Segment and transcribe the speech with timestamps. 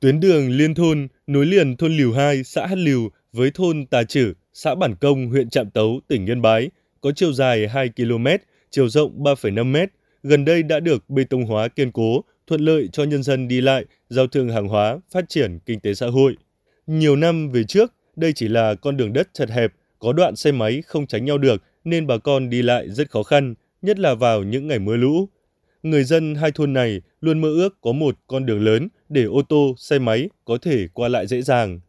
[0.00, 4.04] Tuyến đường liên thôn nối liền thôn Liều 2, xã Hát Liều với thôn Tà
[4.04, 8.26] Chử, xã Bản Công, huyện Trạm Tấu, tỉnh Yên Bái, có chiều dài 2 km,
[8.70, 9.76] chiều rộng 3,5 m,
[10.22, 13.60] gần đây đã được bê tông hóa kiên cố, thuận lợi cho nhân dân đi
[13.60, 16.36] lại, giao thương hàng hóa, phát triển kinh tế xã hội.
[16.86, 20.52] Nhiều năm về trước, đây chỉ là con đường đất chật hẹp, có đoạn xe
[20.52, 24.14] máy không tránh nhau được nên bà con đi lại rất khó khăn, nhất là
[24.14, 25.28] vào những ngày mưa lũ.
[25.82, 29.42] Người dân hai thôn này luôn mơ ước có một con đường lớn để ô
[29.42, 31.80] tô, xe máy có thể qua lại dễ dàng.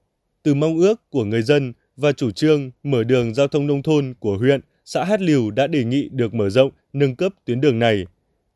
[0.43, 4.13] Từ mong ước của người dân và chủ trương mở đường giao thông nông thôn
[4.19, 7.79] của huyện, xã Hát Liều đã đề nghị được mở rộng, nâng cấp tuyến đường
[7.79, 8.05] này.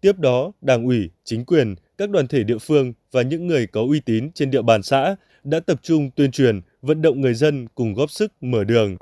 [0.02, 3.82] Tiếp đó, Đảng ủy, chính quyền, các đoàn thể địa phương và những người có
[3.82, 7.68] uy tín trên địa bàn xã đã tập trung tuyên truyền, vận động người dân
[7.76, 8.98] cùng góp sức mở đường.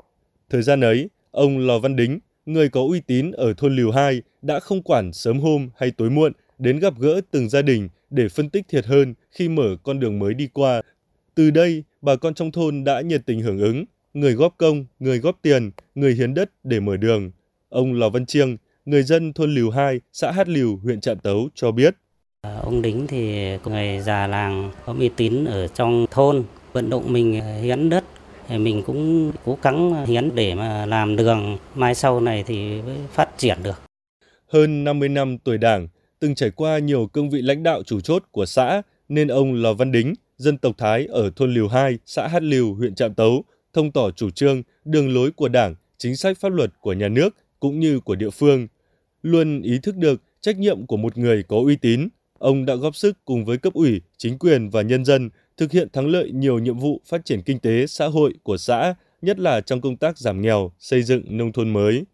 [0.50, 4.22] Thời gian ấy, ông Lò Văn Đính, người có uy tín ở thôn Liều 2
[4.42, 8.28] đã không quản sớm hôm hay tối muộn đến gặp gỡ từng gia đình để
[8.28, 10.82] phân tích thiệt hơn khi mở con đường mới đi qua.
[11.34, 15.18] Từ đây, bà con trong thôn đã nhiệt tình hưởng ứng, người góp công, người
[15.18, 17.30] góp tiền, người hiến đất để mở đường.
[17.68, 21.48] Ông Lò Văn Chiêng, người dân thôn Liều 2, xã Hát Liều, huyện Trạm Tấu
[21.54, 21.94] cho biết.
[22.42, 27.12] À, ông Đính thì người già làng có uy tín ở trong thôn, vận động
[27.12, 28.04] mình hiến đất
[28.58, 33.28] mình cũng cố gắng hiến để mà làm đường mai sau này thì mới phát
[33.38, 33.82] triển được.
[34.46, 38.22] Hơn 50 năm tuổi đảng, từng trải qua nhiều cương vị lãnh đạo chủ chốt
[38.30, 42.28] của xã nên ông Lò Văn Đính, dân tộc Thái ở thôn Liều 2, xã
[42.28, 46.38] Hát Liều, huyện Trạm Tấu, thông tỏ chủ trương, đường lối của Đảng, chính sách
[46.40, 48.68] pháp luật của nhà nước cũng như của địa phương.
[49.22, 52.08] Luôn ý thức được trách nhiệm của một người có uy tín,
[52.38, 55.88] ông đã góp sức cùng với cấp ủy, chính quyền và nhân dân thực hiện
[55.92, 59.60] thắng lợi nhiều nhiệm vụ phát triển kinh tế, xã hội của xã, nhất là
[59.60, 62.04] trong công tác giảm nghèo, xây dựng nông thôn mới.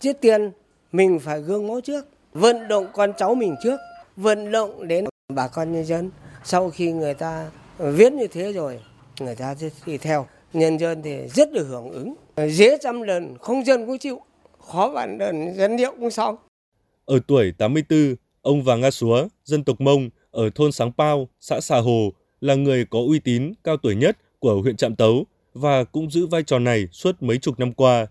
[0.00, 0.50] Trước tiên,
[0.92, 3.80] mình phải gương mẫu trước, vận động con cháu mình trước,
[4.16, 5.04] vận động đến
[5.34, 6.10] bà con nhân dân.
[6.44, 8.80] Sau khi người ta viết như thế rồi,
[9.20, 10.26] người ta sẽ đi theo.
[10.52, 12.14] Nhân dân thì rất được hưởng ứng.
[12.48, 14.20] Dễ trăm lần, không dân cũng chịu.
[14.58, 16.36] Khó vạn lần, dân điệu cũng xong.
[17.04, 21.60] Ở tuổi 84, ông Vàng Nga Súa, dân tộc Mông, ở thôn Sáng Pao, xã
[21.60, 25.84] Xà Hồ, là người có uy tín cao tuổi nhất của huyện Trạm Tấu và
[25.84, 28.06] cũng giữ vai trò này suốt mấy chục năm qua.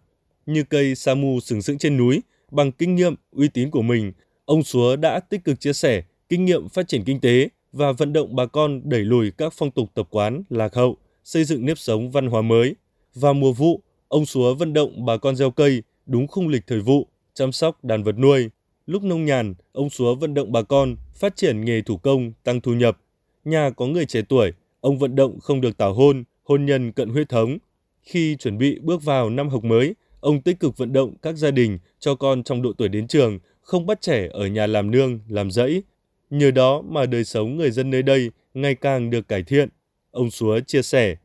[0.46, 2.22] Như cây samu sừng sững trên núi,
[2.52, 4.12] bằng kinh nghiệm, uy tín của mình,
[4.46, 8.14] ông Súa đã tích cực chia sẻ kinh nghiệm phát triển kinh tế và vận
[8.14, 11.78] động bà con đẩy lùi các phong tục tập quán lạc hậu, xây dựng nếp
[11.78, 12.75] sống văn hóa mới.
[13.16, 16.80] Và mùa vụ, ông Súa vận động bà con gieo cây đúng khung lịch thời
[16.80, 18.50] vụ, chăm sóc đàn vật nuôi.
[18.85, 22.62] Lúc nông nhàn, ông Súa vận động bà con phát triển nghề thủ công, tăng
[22.62, 22.97] thu nhập.
[23.46, 24.52] Nhà có người trẻ tuổi,
[24.82, 27.58] ông vận động không được tảo hôn, hôn nhân cận huyết thống.
[28.04, 31.52] Khi chuẩn bị bước vào năm học mới, ông tích cực vận động các gia
[31.52, 35.20] đình cho con trong độ tuổi đến trường, không bắt trẻ ở nhà làm nương,
[35.28, 35.84] làm rẫy.
[36.30, 39.70] Nhờ đó mà đời sống người dân nơi đây ngày càng được cải thiện.
[40.12, 41.16] Ông Súa chia sẻ.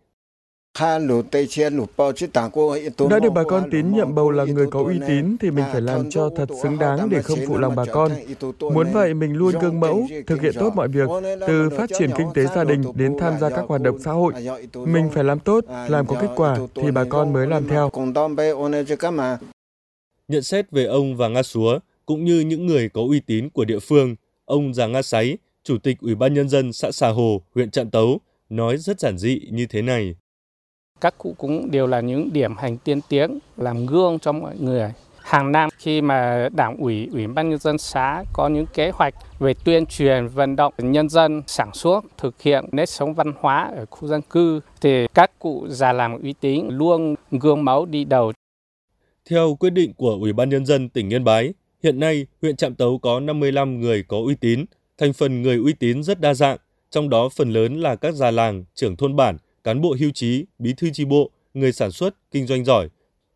[0.78, 0.98] Đã
[3.22, 6.10] được bà con tín nhiệm bầu là người có uy tín thì mình phải làm
[6.10, 8.12] cho thật xứng đáng để không phụ lòng bà con.
[8.60, 11.08] Muốn vậy mình luôn gương mẫu, thực hiện tốt mọi việc,
[11.46, 14.32] từ phát triển kinh tế gia đình đến tham gia các hoạt động xã hội.
[14.74, 17.90] Mình phải làm tốt, làm có kết quả thì bà con mới làm theo.
[20.28, 23.64] Nhận xét về ông và Nga Súa cũng như những người có uy tín của
[23.64, 27.42] địa phương, ông Giàng Nga Sáy, Chủ tịch Ủy ban Nhân dân xã Xà Hồ,
[27.54, 30.14] huyện Trạm Tấu, nói rất giản dị như thế này
[31.00, 34.92] các cụ cũng đều là những điểm hành tiên tiến làm gương cho mọi người
[35.30, 39.14] hàng năm khi mà đảng ủy ủy ban nhân dân xã có những kế hoạch
[39.38, 43.70] về tuyên truyền vận động nhân dân sản xuất thực hiện nếp sống văn hóa
[43.76, 48.04] ở khu dân cư thì các cụ già làm uy tín luôn gương mẫu đi
[48.04, 48.32] đầu.
[49.30, 52.74] Theo quyết định của Ủy ban nhân dân tỉnh Yên Bái, hiện nay huyện Trạm
[52.74, 54.64] Tấu có 55 người có uy tín,
[54.98, 56.56] thành phần người uy tín rất đa dạng,
[56.90, 60.44] trong đó phần lớn là các già làng, trưởng thôn bản, cán bộ hưu trí,
[60.58, 62.88] bí thư chi bộ, người sản xuất, kinh doanh giỏi.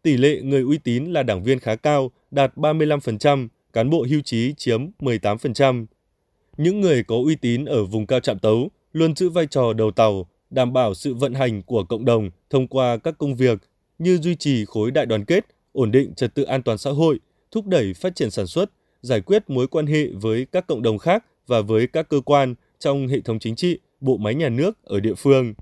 [0.03, 4.21] Tỷ lệ người uy tín là đảng viên khá cao, đạt 35%, cán bộ hưu
[4.21, 5.87] trí chiếm 18%.
[6.57, 9.91] Những người có uy tín ở vùng cao trạm tấu luôn giữ vai trò đầu
[9.91, 13.59] tàu, đảm bảo sự vận hành của cộng đồng thông qua các công việc
[13.99, 17.19] như duy trì khối đại đoàn kết, ổn định trật tự an toàn xã hội,
[17.51, 18.71] thúc đẩy phát triển sản xuất,
[19.03, 22.55] giải quyết mối quan hệ với các cộng đồng khác và với các cơ quan
[22.79, 25.55] trong hệ thống chính trị, bộ máy nhà nước ở địa phương.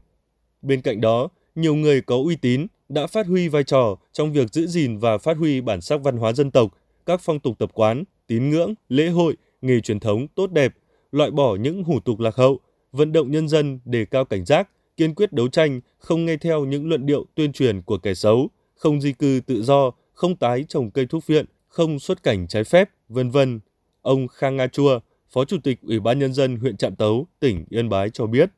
[0.62, 4.52] Bên cạnh đó, nhiều người có uy tín đã phát huy vai trò trong việc
[4.52, 7.70] giữ gìn và phát huy bản sắc văn hóa dân tộc, các phong tục tập
[7.74, 10.74] quán, tín ngưỡng, lễ hội, nghề truyền thống tốt đẹp,
[11.12, 12.60] loại bỏ những hủ tục lạc hậu,
[12.92, 16.64] vận động nhân dân đề cao cảnh giác, kiên quyết đấu tranh, không nghe theo
[16.64, 20.64] những luận điệu tuyên truyền của kẻ xấu, không di cư tự do, không tái
[20.68, 23.60] trồng cây thuốc viện, không xuất cảnh trái phép, vân vân.
[24.02, 25.00] Ông Khang Nga Chua,
[25.30, 28.50] Phó Chủ tịch Ủy ban Nhân dân huyện Trạm Tấu, tỉnh Yên Bái cho biết.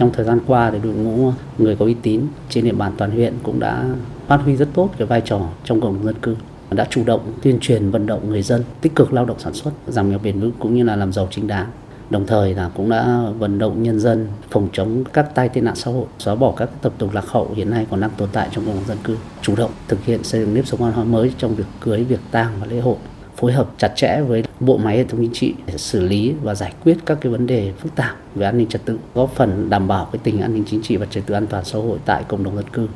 [0.00, 3.10] Trong thời gian qua thì đội ngũ người có uy tín trên địa bàn toàn
[3.10, 3.84] huyện cũng đã
[4.26, 6.36] phát huy rất tốt cái vai trò trong cộng đồng dân cư
[6.70, 9.70] đã chủ động tuyên truyền vận động người dân tích cực lao động sản xuất,
[9.88, 11.66] giảm nghèo bền vững cũng như là làm giàu chính đáng.
[12.10, 15.76] Đồng thời là cũng đã vận động nhân dân phòng chống các tai tệ nạn
[15.76, 18.48] xã hội, xóa bỏ các tập tục lạc hậu hiện nay còn đang tồn tại
[18.52, 21.04] trong cộng đồng dân cư, chủ động thực hiện xây dựng nếp sống văn hóa
[21.04, 22.96] mới trong việc cưới, việc tang và lễ hội
[23.36, 26.54] phối hợp chặt chẽ với bộ máy hệ thống chính trị để xử lý và
[26.54, 29.70] giải quyết các cái vấn đề phức tạp về an ninh trật tự, góp phần
[29.70, 31.98] đảm bảo cái tình an ninh chính trị và trật tự an toàn xã hội
[32.04, 32.88] tại cộng đồng dân cư.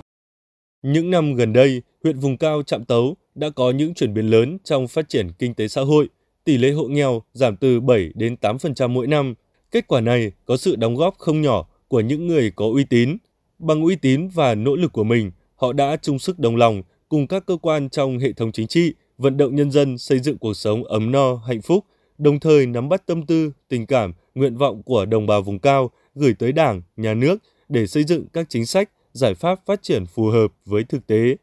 [0.83, 4.59] Những năm gần đây, huyện vùng cao Trạm Tấu đã có những chuyển biến lớn
[4.65, 6.09] trong phát triển kinh tế xã hội.
[6.45, 9.35] Tỷ lệ hộ nghèo giảm từ 7 đến 8% mỗi năm.
[9.71, 13.17] Kết quả này có sự đóng góp không nhỏ của những người có uy tín.
[13.59, 17.27] Bằng uy tín và nỗ lực của mình, họ đã chung sức đồng lòng cùng
[17.27, 20.55] các cơ quan trong hệ thống chính trị vận động nhân dân xây dựng cuộc
[20.55, 21.85] sống ấm no, hạnh phúc,
[22.19, 25.91] đồng thời nắm bắt tâm tư, tình cảm, nguyện vọng của đồng bào vùng cao
[26.15, 27.37] gửi tới Đảng, Nhà nước
[27.69, 31.37] để xây dựng các chính sách, giải pháp phát triển phù hợp với thực tế.